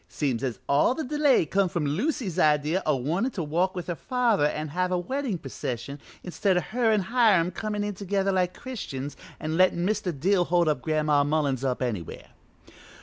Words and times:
Seems 0.09 0.41
as 0.43 0.57
all 0.67 0.95
the 0.95 1.03
delay 1.03 1.45
come 1.45 1.69
from 1.69 1.85
Lucy's 1.85 2.39
idea 2.39 2.81
o' 2.87 2.95
wantin' 2.95 3.33
to 3.33 3.43
walk 3.43 3.75
with 3.75 3.85
her 3.85 3.93
father 3.93 4.45
an' 4.47 4.69
have 4.69 4.91
a 4.91 4.97
weddin' 4.97 5.37
procession, 5.37 5.99
instid 6.25 6.57
o' 6.57 6.61
her 6.71 6.91
an' 6.91 7.01
Hiram 7.01 7.51
comin' 7.51 7.83
in 7.83 7.93
together 7.93 8.31
like 8.31 8.55
Christians 8.55 9.15
an' 9.39 9.57
lettin' 9.57 9.85
Mr. 9.85 10.11
Dill 10.19 10.45
hold 10.45 10.65
Gran'ma 10.81 11.23
Mullins 11.23 11.63
up 11.63 11.83
anywhere. 11.83 12.29